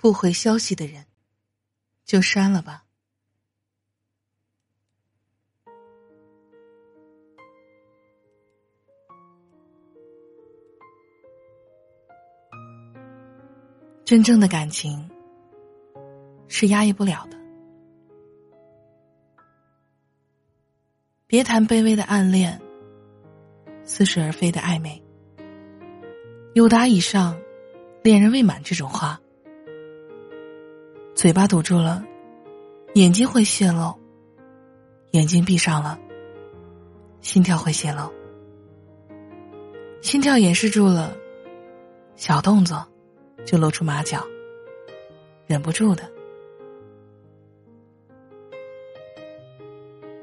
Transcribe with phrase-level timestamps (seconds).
[0.00, 1.04] 不回消息的人，
[2.06, 2.84] 就删了吧。
[14.06, 15.08] 真正的感情
[16.48, 17.38] 是压抑不了的。
[21.26, 22.58] 别谈卑微的暗恋，
[23.84, 25.00] 似是而非的暧昧。
[26.54, 27.38] 有达以上，
[28.02, 29.20] 恋人未满这种话，
[31.20, 32.02] 嘴巴堵住了，
[32.94, 33.94] 眼睛会泄露；
[35.10, 35.98] 眼睛闭上了，
[37.20, 38.10] 心跳会泄露。
[40.00, 41.14] 心跳掩饰住了，
[42.16, 42.88] 小动作
[43.44, 44.24] 就露出马脚，
[45.46, 46.10] 忍不住的。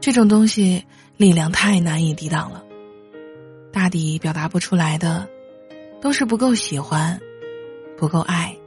[0.00, 0.82] 这种东西
[1.18, 2.64] 力量太难以抵挡了，
[3.70, 5.28] 大抵表达不出来的。
[6.00, 7.20] 都是不够喜欢，
[7.98, 8.57] 不够爱。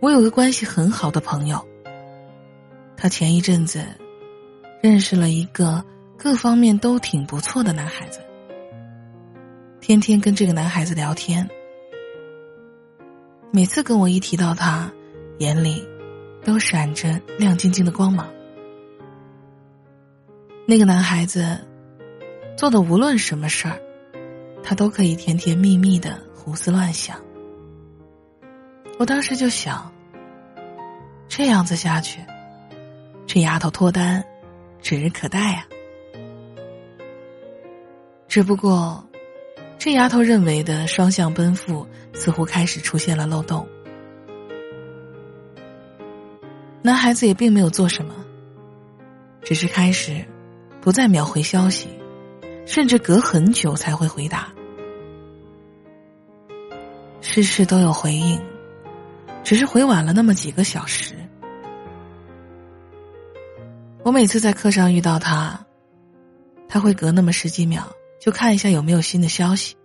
[0.00, 1.62] 我有个关系很好的朋友，
[2.96, 3.84] 他前一阵子
[4.82, 5.84] 认识了一个
[6.16, 8.18] 各方面都挺不错的男孩子，
[9.80, 11.46] 天天跟这个男孩子聊天。
[13.50, 14.90] 每次跟我一提到他，
[15.38, 15.86] 眼里
[16.42, 18.26] 都闪着亮晶晶的光芒。
[20.66, 21.58] 那个男孩子
[22.56, 23.78] 做的无论什么事儿。
[24.62, 27.18] 他都可以甜甜蜜蜜的胡思乱想，
[28.98, 29.90] 我当时就想，
[31.30, 32.20] 这样子下去，
[33.24, 34.22] 这丫头脱单
[34.82, 35.64] 指日可待啊！
[38.26, 39.08] 只不过，
[39.78, 43.66] 这丫头认为的双向奔赴似乎开始出现了漏洞。
[46.82, 48.12] 男孩子也并没有做什么，
[49.42, 50.26] 只是开始
[50.80, 51.88] 不再秒回消息。
[52.66, 54.52] 甚至隔很久才会回答，
[57.20, 58.40] 事事都有回应，
[59.42, 61.14] 只是回晚了那么几个小时。
[64.02, 65.58] 我每次在课上遇到他，
[66.68, 67.86] 他会隔那么十几秒
[68.18, 69.76] 就看一下有没有新的消息。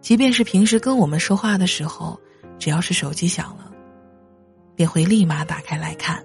[0.00, 2.18] 即便是平时跟我们说话的时候，
[2.58, 3.70] 只要是手机响了，
[4.74, 6.24] 便会立马打开来看。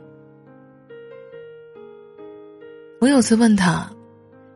[3.00, 3.90] 我有次问他。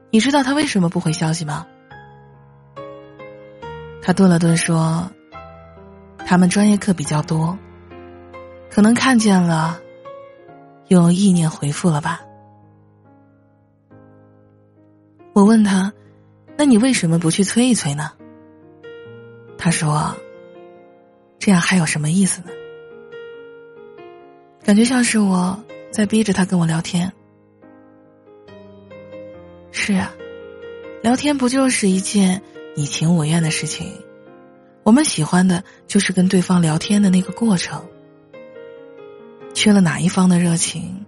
[0.10, 1.68] 你知道他为什么不回消息吗？
[4.02, 5.12] 他顿了顿说
[6.26, 7.60] ：“他们专业课比较多，
[8.72, 9.78] 可能看见了，
[10.88, 12.22] 用意念回复了吧。”
[15.34, 15.94] 我问他
[16.58, 18.12] ：“那你为什么不去催一催呢？”
[19.58, 20.16] 他说
[21.40, 22.48] ：“这样还有什么意思呢？
[24.64, 27.12] 感觉像是我在逼着他跟我聊天。”
[29.72, 30.14] 是啊，
[31.04, 32.42] 聊天不就是一件
[32.76, 33.94] 你情我愿的事情？
[34.84, 37.86] 我们喜欢的就是跟对方聊天的那个过程。
[39.58, 41.04] 缺了哪一方的热情，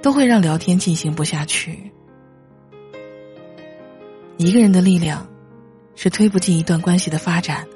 [0.00, 1.90] 都会让聊天进行不下去。
[4.36, 5.26] 一个人的力量，
[5.96, 7.66] 是推不进一段关系的发展。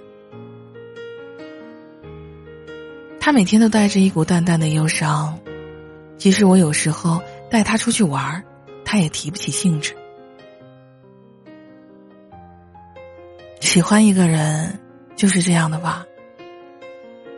[3.18, 5.36] 他每天都带着一股淡淡的忧伤，
[6.16, 7.20] 即使我有时候
[7.50, 8.44] 带他出去玩儿
[8.84, 9.96] 他也提不起兴致。
[13.58, 14.78] 喜欢一个人
[15.16, 16.06] 就是这样的吧。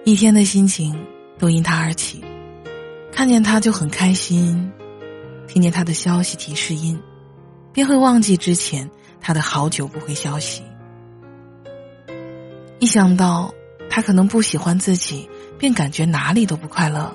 [0.04, 1.06] 一天的心情
[1.38, 2.22] 都因他而起，
[3.20, 4.72] 看见他就很开心，
[5.47, 6.98] 听见他的消息提示音，
[7.70, 10.62] 便会忘记之前他的好久不回消息。
[12.78, 13.53] 一想到
[13.91, 17.14] 他可能不喜欢自己，便感觉哪里都不快乐。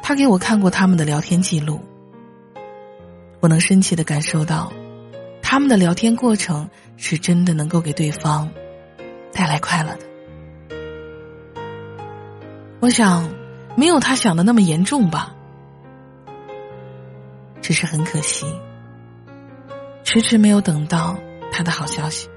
[0.00, 1.80] 他给我看过他们的聊天记录，
[3.40, 4.72] 我能深切的感受到。
[5.42, 8.48] 他们的聊天过程是真的能够给对方
[9.32, 10.06] 带来快乐的。
[12.78, 13.28] 我想，
[13.76, 15.34] 没有他想的那么严重吧。
[17.60, 18.46] 只是很可惜，
[20.02, 21.16] 迟迟没有等到
[21.52, 22.28] 他的好消息。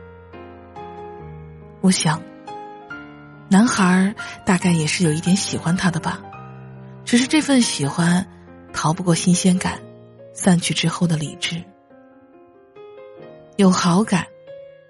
[1.81, 2.21] 我想，
[3.49, 4.13] 男孩
[4.45, 6.21] 大概也是有一点喜欢他的吧，
[7.05, 8.27] 只是这份喜欢
[8.71, 9.81] 逃不过新鲜感
[10.33, 11.63] 散去之后的理智。
[13.57, 14.27] 有好感，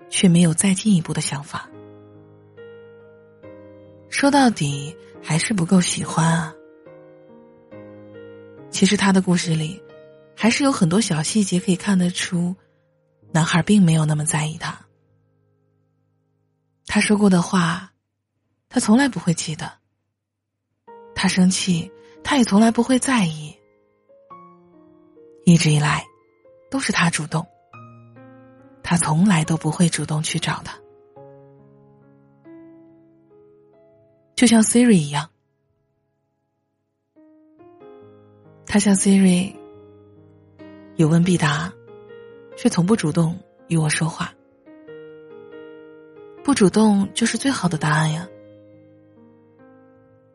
[0.10, 1.70] 却没有再进一步的想法。
[4.26, 6.52] 说到底，还是不够喜欢啊。
[8.72, 9.80] 其实他的故事里，
[10.36, 12.56] 还是有很多小细节可以看得出，
[13.32, 14.76] 男孩并没有那么在意他。
[16.88, 17.94] 他说过的话，
[18.68, 19.72] 他从来不会记得。
[21.14, 21.92] 他生气，
[22.24, 23.56] 他也从来不会在意。
[25.46, 26.04] 一直以来，
[26.72, 27.46] 都是他主动。
[28.82, 30.76] 他从来都不会主动去找他。
[34.36, 35.30] 就像 Siri 一样，
[38.66, 39.56] 他像 Siri，
[40.98, 41.72] 有问必答，
[42.58, 43.40] 却从不主动
[43.70, 44.34] 与我说话。
[46.44, 48.28] 不主动就是最好的答案呀。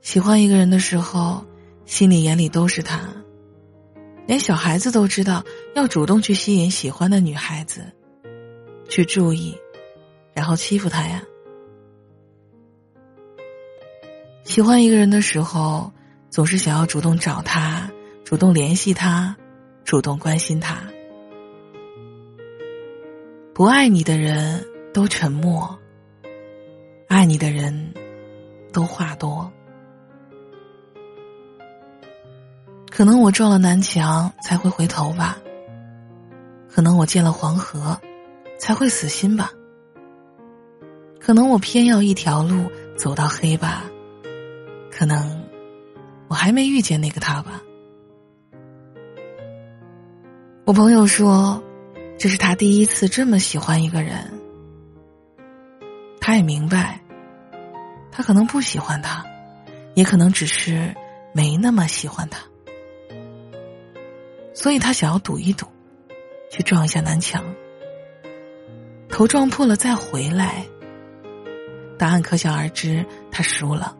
[0.01, 1.45] 喜欢一个人的时候，
[1.85, 3.07] 心里眼里都是他，
[4.27, 5.45] 连小孩子都知道
[5.75, 7.85] 要主动去吸引喜欢的女孩子，
[8.89, 9.55] 去注意，
[10.33, 11.23] 然后欺负他呀。
[14.51, 15.93] 喜欢一个人的时候，
[16.29, 17.89] 总是想要主动找他，
[18.25, 19.37] 主动联系他，
[19.85, 20.77] 主动关心他。
[23.55, 25.79] 不爱你的人都沉默。
[27.07, 27.95] 爱你的人，
[28.73, 29.49] 都话多。
[32.91, 35.39] 可能我撞了南墙才会回头吧。
[36.69, 37.97] 可能我见了黄河，
[38.59, 39.53] 才会死心吧。
[41.21, 42.69] 可能我偏要一条路
[42.99, 43.85] 走到黑吧。
[45.01, 45.49] 可能
[46.29, 47.63] 我还没遇见那个他吧。
[50.67, 51.63] 我朋友说，
[52.19, 54.31] 这是他第一次这么喜欢一个人。
[56.21, 57.01] 他也明白，
[58.13, 59.25] 他可能不喜欢他，
[59.95, 60.95] 也可能只是
[61.33, 62.43] 没那么喜欢他，
[64.53, 65.67] 所以他想要赌一赌，
[66.51, 67.43] 去撞一下南墙，
[69.09, 70.67] 头撞破了再回来。
[71.97, 73.97] 答案可想而知，他输了，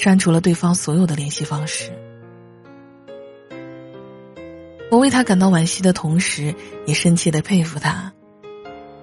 [0.00, 1.92] 删除了对方所有的联系方式。
[4.90, 6.54] 我为他感到惋惜的同时，
[6.86, 8.12] 也深切的佩服他。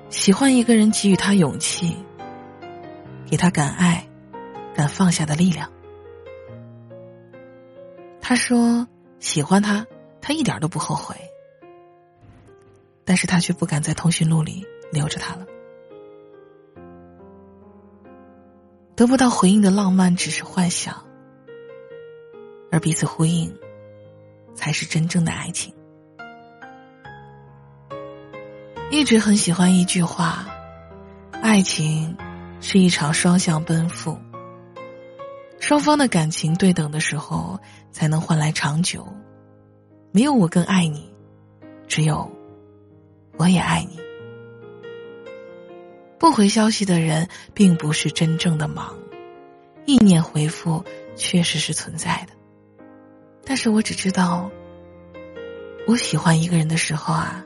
[0.10, 1.98] 喜欢一个人，给予他勇气，
[3.30, 4.08] 给他敢爱、
[4.74, 5.70] 敢放下的力量。
[8.22, 8.88] 他说
[9.20, 9.86] 喜欢他，
[10.22, 11.16] 他一点都不后悔，
[13.04, 15.46] 但是他却不敢在通讯录里留着他了。
[18.96, 21.06] 得不到回应的浪漫只是幻想，
[22.72, 23.54] 而彼此呼应，
[24.54, 25.74] 才是真正的爱情。
[28.90, 30.48] 一直很喜欢一句话
[31.44, 32.16] ：“爱情
[32.62, 34.18] 是一场双向奔赴，
[35.60, 37.60] 双方的感情对等的时候，
[37.92, 39.06] 才能换来长久。
[40.14, 41.14] 没有我更爱你，
[41.88, 42.32] 只有
[43.36, 44.00] 我也爱你。”
[46.26, 48.98] 不回消息的人，并不是真正的忙，
[49.86, 50.84] 意念回复
[51.16, 52.34] 确实是存在的。
[53.46, 54.50] 但是我只知道，
[55.86, 57.46] 我喜欢一个人的时候啊。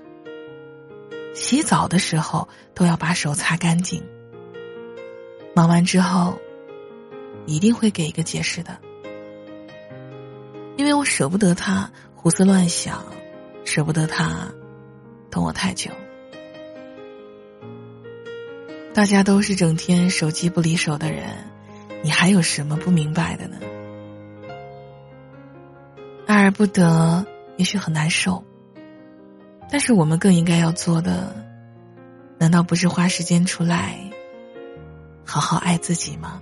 [1.36, 4.02] 洗澡的时候都要把手擦干净。
[5.54, 6.40] 忙完之后，
[7.46, 8.80] 一定会给一个解释的，
[10.78, 13.06] 因为我舍不得他胡思乱想，
[13.66, 14.50] 舍不得他
[15.30, 15.92] 等我太久。
[19.00, 21.30] 大家都是整天手机不离手的人，
[22.04, 23.58] 你还有什么不明白的呢？
[26.28, 27.26] 爱而不得，
[27.56, 28.44] 也许很难受。
[29.72, 31.34] 但是我们更应该要做的，
[32.38, 33.98] 难道不是花时间出来，
[35.24, 36.42] 好好爱自己吗？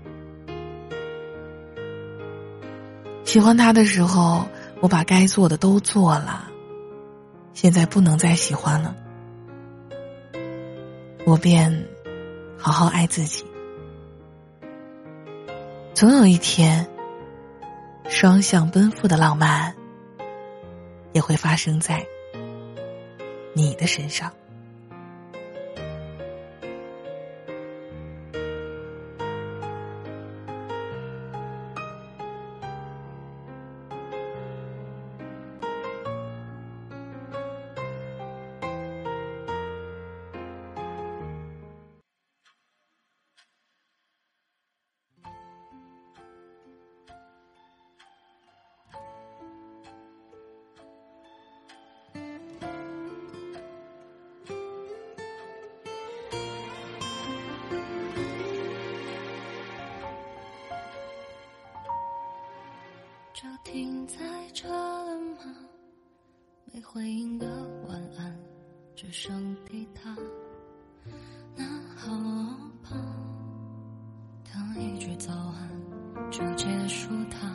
[3.23, 4.47] 喜欢他的时候，
[4.79, 6.47] 我把该做的都做了，
[7.53, 8.95] 现在不能再喜欢了，
[11.23, 11.85] 我便
[12.57, 13.45] 好好爱自己。
[15.93, 16.87] 总有一天，
[18.07, 19.75] 双向奔赴的浪漫
[21.13, 22.05] 也会发生在。
[23.53, 24.31] 你的身上。
[69.19, 70.15] 只剩给他。
[71.55, 72.15] 那好
[72.83, 72.91] 吧，
[74.43, 75.67] 等一句早安
[76.29, 77.51] 就结束它，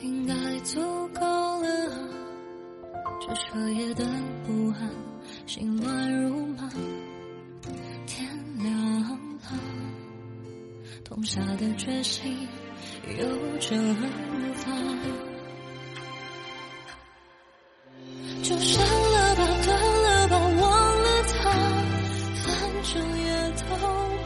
[0.00, 0.80] 应该足
[1.14, 2.08] 够了。
[3.20, 4.04] 这彻夜的
[4.44, 4.90] 不安，
[5.46, 6.68] 心乱如麻。
[8.04, 9.18] 天亮了，
[11.04, 12.36] 痛下的决心。
[13.06, 14.72] 有着无法，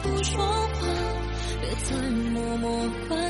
[0.03, 0.87] 不说话，
[1.61, 1.95] 别再
[2.31, 2.69] 默默
[3.07, 3.22] 反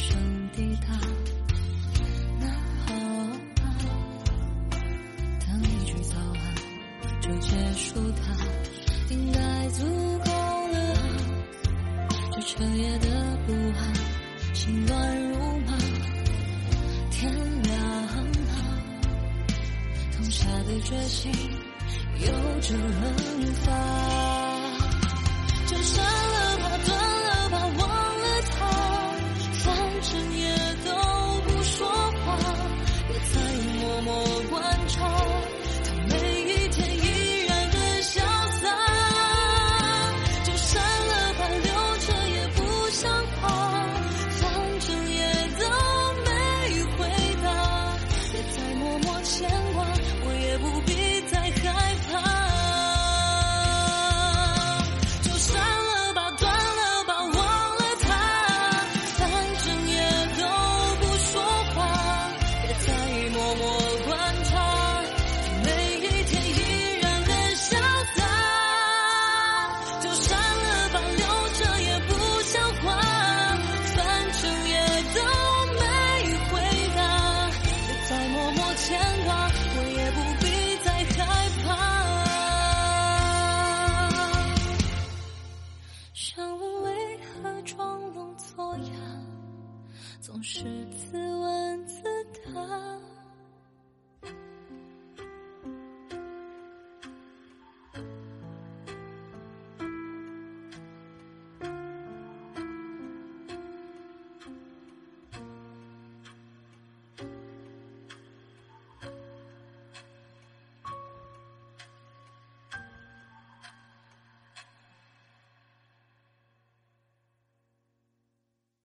[0.00, 0.39] 生。